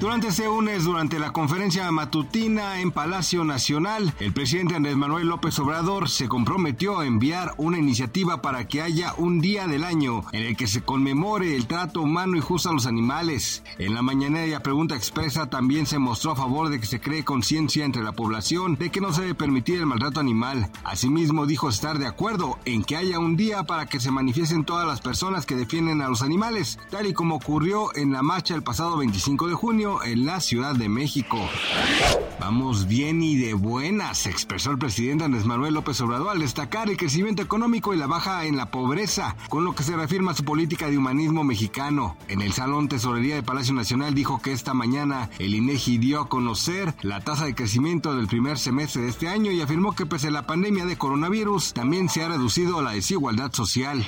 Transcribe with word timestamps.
Durante 0.00 0.28
este 0.28 0.46
lunes, 0.46 0.84
durante 0.84 1.18
la 1.18 1.30
conferencia 1.30 1.90
matutina 1.92 2.80
en 2.80 2.90
Palacio 2.90 3.44
Nacional, 3.44 4.14
el 4.18 4.32
presidente 4.32 4.74
Andrés 4.74 4.96
Manuel 4.96 5.26
López 5.28 5.58
Obrador 5.58 6.08
se 6.08 6.26
comprometió 6.26 6.98
a 6.98 7.06
enviar 7.06 7.52
una 7.58 7.76
iniciativa 7.76 8.40
para 8.40 8.66
que 8.66 8.80
haya 8.80 9.12
un 9.18 9.42
día 9.42 9.66
del 9.66 9.84
año 9.84 10.22
en 10.32 10.44
el 10.44 10.56
que 10.56 10.68
se 10.68 10.80
conmemore 10.80 11.54
el 11.54 11.66
trato 11.66 12.00
humano 12.00 12.38
y 12.38 12.40
justo 12.40 12.70
a 12.70 12.72
los 12.72 12.86
animales. 12.86 13.62
En 13.76 13.94
la 13.94 14.00
mañanera 14.00 14.62
pregunta 14.62 14.96
expresa 14.96 15.50
también 15.50 15.84
se 15.84 15.98
mostró 15.98 16.30
a 16.30 16.36
favor 16.36 16.70
de 16.70 16.80
que 16.80 16.86
se 16.86 17.00
cree 17.02 17.22
conciencia 17.22 17.84
entre 17.84 18.02
la 18.02 18.12
población 18.12 18.76
de 18.76 18.88
que 18.90 19.02
no 19.02 19.12
se 19.12 19.20
debe 19.20 19.34
permitir 19.34 19.80
el 19.80 19.86
maltrato 19.86 20.18
animal. 20.18 20.70
Asimismo 20.82 21.44
dijo 21.44 21.68
estar 21.68 21.98
de 21.98 22.06
acuerdo 22.06 22.58
en 22.64 22.84
que 22.84 22.96
haya 22.96 23.18
un 23.18 23.36
día 23.36 23.64
para 23.64 23.84
que 23.84 24.00
se 24.00 24.10
manifiesten 24.10 24.64
todas 24.64 24.86
las 24.86 25.02
personas 25.02 25.44
que 25.44 25.56
defienden 25.56 26.00
a 26.00 26.08
los 26.08 26.22
animales, 26.22 26.78
tal 26.88 27.06
y 27.06 27.12
como 27.12 27.34
ocurrió 27.34 27.94
en 27.94 28.14
la 28.14 28.22
marcha 28.22 28.54
el 28.54 28.62
pasado 28.62 28.96
25 28.96 29.46
de 29.46 29.54
junio 29.54 29.89
en 30.04 30.26
la 30.26 30.40
Ciudad 30.40 30.74
de 30.74 30.88
México. 30.88 31.38
Vamos 32.40 32.86
bien 32.86 33.22
y 33.22 33.36
de 33.36 33.52
buenas, 33.52 34.26
expresó 34.26 34.70
el 34.70 34.78
presidente 34.78 35.24
Andrés 35.24 35.44
Manuel 35.44 35.74
López 35.74 36.00
Obrador 36.00 36.30
al 36.30 36.38
destacar 36.38 36.88
el 36.88 36.96
crecimiento 36.96 37.42
económico 37.42 37.92
y 37.92 37.98
la 37.98 38.06
baja 38.06 38.46
en 38.46 38.56
la 38.56 38.70
pobreza, 38.70 39.36
con 39.50 39.64
lo 39.64 39.74
que 39.74 39.82
se 39.82 39.94
reafirma 39.94 40.34
su 40.34 40.42
política 40.44 40.88
de 40.88 40.96
humanismo 40.96 41.44
mexicano. 41.44 42.16
En 42.28 42.40
el 42.40 42.52
Salón 42.52 42.88
Tesorería 42.88 43.34
de 43.34 43.42
Palacio 43.42 43.74
Nacional 43.74 44.14
dijo 44.14 44.40
que 44.40 44.52
esta 44.52 44.72
mañana 44.72 45.28
el 45.38 45.54
INEGI 45.54 45.98
dio 45.98 46.20
a 46.20 46.28
conocer 46.28 46.94
la 47.02 47.20
tasa 47.20 47.44
de 47.44 47.54
crecimiento 47.54 48.14
del 48.14 48.26
primer 48.26 48.58
semestre 48.58 49.02
de 49.02 49.08
este 49.10 49.28
año 49.28 49.52
y 49.52 49.60
afirmó 49.60 49.94
que 49.94 50.06
pese 50.06 50.28
a 50.28 50.32
la 50.32 50.46
pandemia 50.46 50.86
de 50.86 50.96
coronavirus 50.96 51.74
también 51.74 52.08
se 52.08 52.22
ha 52.22 52.28
reducido 52.28 52.82
la 52.82 52.92
desigualdad 52.92 53.52
social. 53.52 54.06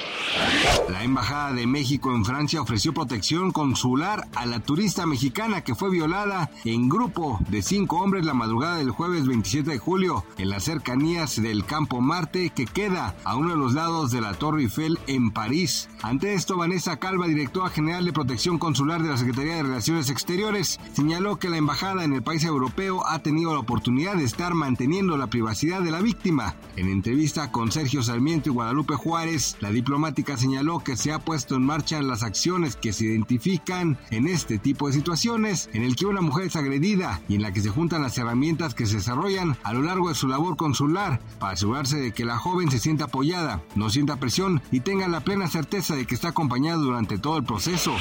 La 0.89 1.05
Embajada 1.05 1.53
de 1.53 1.67
México 1.67 2.15
en 2.15 2.25
Francia 2.25 2.63
ofreció 2.63 2.95
protección 2.95 3.53
consular 3.53 4.27
a 4.35 4.47
la 4.47 4.61
turista 4.61 5.07
mexicana 5.07 5.63
que 5.63 5.72
fue 5.75 5.91
violada 5.91 6.51
en 6.65 6.89
grupo 6.89 7.39
de 7.49 7.63
cinco 7.63 7.99
hombres 8.01 8.25
la 8.25 8.35
madrugada 8.35 8.77
del 8.77 8.91
jueves 8.91 9.27
27 9.27 9.71
de 9.71 9.79
julio 9.79 10.25
en 10.39 10.51
las 10.51 10.65
cercanías 10.65 11.41
del 11.41 11.65
Campo 11.65 12.01
Marte 12.01 12.51
que 12.51 12.67
queda 12.67 13.15
a 13.25 13.37
uno 13.37 13.51
de 13.51 13.57
los 13.57 13.75
lados 13.75 14.11
de 14.11 14.21
la 14.21 14.35
Torre 14.35 14.63
Eiffel 14.63 14.99
en 15.07 15.31
París. 15.31 15.89
Ante 16.03 16.35
esto, 16.35 16.57
Vanessa 16.57 16.99
Calva, 16.99 17.27
directora 17.27 17.71
general 17.71 18.05
de 18.05 18.13
protección 18.13 18.59
consular 18.59 19.03
de 19.03 19.11
la 19.11 19.17
Secretaría 19.17 19.57
de 19.57 19.63
Relaciones 19.63 20.11
Exteriores, 20.11 20.81
señaló 20.93 21.39
que 21.39 21.49
la 21.49 21.57
embajada 21.57 22.05
en 22.05 22.13
el 22.13 22.23
país 22.23 22.45
europeo 22.45 23.07
ha 23.07 23.21
tenido 23.21 23.53
la 23.53 23.61
oportunidad 23.61 24.17
de 24.17 24.25
estar 24.25 24.55
manteniendo 24.55 25.17
la 25.17 25.29
privacidad 25.29 25.81
de 25.83 25.91
la 25.91 26.01
víctima. 26.01 26.57
En 26.77 26.89
entrevista 26.89 27.53
con 27.53 27.71
Sergio 27.71 28.03
Sarmiento 28.03 28.51
y 28.51 28.53
Guadalupe 28.53 28.95
Juárez, 28.95 29.57
la 29.61 29.71
diplomática 29.71 30.37
señaló 30.37 30.81
que 30.81 30.97
se 30.97 31.13
ha 31.13 31.19
puesto 31.19 31.57
en 31.57 31.65
marcha 31.65 32.03
las 32.03 32.23
acciones 32.23 32.77
que 32.77 32.93
se 32.93 33.07
identifican 33.07 33.99
en 34.11 34.27
este 34.27 34.59
tipo 34.59 34.87
de 34.87 34.95
situaciones 34.95 35.62
en 35.73 35.83
el 35.83 35.97
que 35.97 36.07
una 36.07 36.21
mujer 36.21 36.47
es 36.47 36.57
agredida 36.57 37.21
y 37.29 37.37
en 37.37 37.43
la 37.43 37.53
que 37.53 37.61
se 37.61 37.71
juntan 37.71 38.03
las 38.03 38.17
herramientas 38.19 38.75
que 38.75 38.87
se 38.87 38.97
desarrollan 38.97 39.57
a 39.63 39.73
lo 39.73 39.83
largo 39.83 40.09
de 40.09 40.15
su 40.15 40.29
labor 40.29 40.57
consular 40.57 41.21
para 41.39 41.55
asegurarse 41.55 41.99
de 41.99 42.13
que 42.13 42.25
la 42.25 42.39
joven 42.39 42.71
se 42.71 42.79
sienta 42.79 43.05
apoyada, 43.05 43.63
no 43.75 43.91
sienta 43.91 44.17
presión 44.17 44.63
y 44.71 44.81
tenga 44.81 45.09
la 45.09 45.21
plena 45.21 45.49
certeza 45.49 45.95
de 45.95 46.07
que 46.07 46.15
está 46.15 46.29
acompañada 46.29 46.79
durante 46.79 47.19
todo 47.19 47.37
el 47.37 47.45
proceso. 47.45 47.95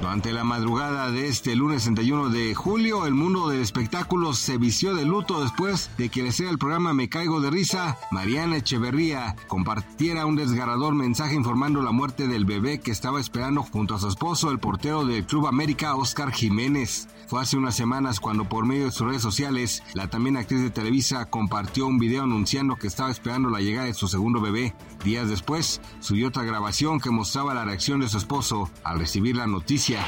Durante 0.00 0.32
la 0.32 0.44
madrugada 0.44 1.10
de 1.10 1.28
este 1.28 1.56
lunes 1.56 1.84
31 1.84 2.30
de 2.30 2.54
julio, 2.54 3.06
el 3.06 3.14
mundo 3.14 3.48
del 3.48 3.60
espectáculo 3.60 4.32
se 4.32 4.58
vistió 4.58 4.94
de 4.94 5.04
luto 5.04 5.42
después 5.42 5.90
de 5.98 6.08
que 6.08 6.22
le 6.22 6.32
sea 6.32 6.50
el 6.50 6.58
programa 6.58 6.92
Me 6.92 7.08
Caigo 7.08 7.40
de 7.40 7.50
Risa, 7.50 7.98
Mariana 8.10 8.56
Echeverría 8.56 9.36
compartiera 9.48 10.26
un 10.26 10.36
desgarrador 10.36 10.94
mensaje 10.94 11.34
informando 11.34 11.82
la 11.82 11.92
muerte 11.92 12.28
del 12.28 12.44
bebé 12.44 12.80
que 12.80 12.90
estaba 12.90 13.20
esperando 13.20 13.62
junto 13.62 13.94
a 13.94 13.98
su 13.98 14.08
esposo, 14.08 14.50
el 14.50 14.58
portero 14.58 15.04
del 15.04 15.24
Club 15.26 15.46
América, 15.46 15.96
Oscar 15.96 16.32
Jiménez. 16.32 16.85
Fue 17.26 17.42
hace 17.42 17.56
unas 17.56 17.74
semanas 17.74 18.20
cuando 18.20 18.48
por 18.48 18.66
medio 18.66 18.84
de 18.84 18.92
sus 18.92 19.06
redes 19.06 19.22
sociales, 19.22 19.82
la 19.94 20.08
también 20.08 20.36
actriz 20.36 20.62
de 20.62 20.70
Televisa 20.70 21.24
compartió 21.24 21.86
un 21.86 21.98
video 21.98 22.22
anunciando 22.22 22.76
que 22.76 22.86
estaba 22.86 23.10
esperando 23.10 23.50
la 23.50 23.60
llegada 23.60 23.86
de 23.86 23.94
su 23.94 24.06
segundo 24.06 24.40
bebé. 24.40 24.74
Días 25.04 25.28
después, 25.28 25.80
subió 26.00 26.28
otra 26.28 26.44
grabación 26.44 27.00
que 27.00 27.10
mostraba 27.10 27.54
la 27.54 27.64
reacción 27.64 28.00
de 28.00 28.08
su 28.08 28.18
esposo 28.18 28.70
al 28.84 28.98
recibir 28.98 29.36
la 29.36 29.46
noticia. 29.46 30.06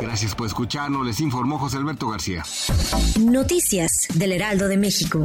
Gracias 0.00 0.34
por 0.34 0.46
escucharnos, 0.46 1.06
les 1.06 1.20
informó 1.20 1.58
José 1.58 1.78
Alberto 1.78 2.08
García. 2.08 2.44
Noticias 3.18 4.08
del 4.14 4.32
Heraldo 4.32 4.68
de 4.68 4.76
México. 4.76 5.24